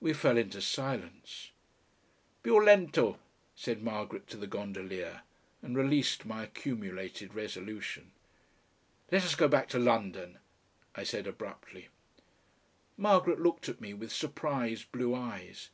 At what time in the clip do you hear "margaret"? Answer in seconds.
3.80-4.26, 12.96-13.38